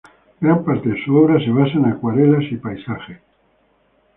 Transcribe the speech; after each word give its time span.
Gran 0.39 0.63
parte 0.65 0.89
de 0.89 1.05
su 1.05 1.15
obra 1.15 1.37
se 1.45 1.51
basa 1.51 1.73
en 1.77 1.85
acuarelas 1.85 2.51
y 2.51 2.55
paisajes. 2.57 3.19